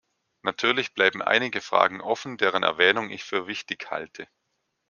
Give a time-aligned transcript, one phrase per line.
[0.41, 4.27] Natürlich bleiben einige Fragen offen, deren Erwähnung ich für wichtig halte.